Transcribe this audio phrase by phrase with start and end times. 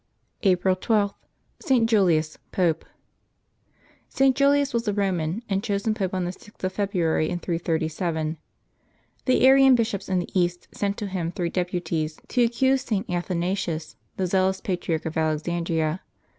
[0.41, 1.13] April 12.—
[1.59, 1.85] ST.
[1.87, 2.85] JULIUS, Pope.
[4.11, 4.33] [t.
[4.33, 8.37] Julius was a Eoman, and chosen Pope on the 6th of February in 337.
[9.25, 13.07] The Arian bishops in the East sent to him three deputies to accuse St.
[13.11, 16.01] Athanasius, the zealous Patriarch of Alexandria.